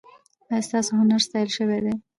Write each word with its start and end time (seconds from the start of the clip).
ایا 0.51 0.65
ستاسو 0.67 0.91
هنر 1.01 1.21
ستایل 1.27 1.49
شوی 1.57 1.79
دی؟ 1.85 1.93